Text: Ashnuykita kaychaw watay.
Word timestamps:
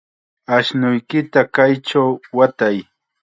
Ashnuykita 0.55 1.39
kaychaw 1.55 2.09
watay. 2.37 2.77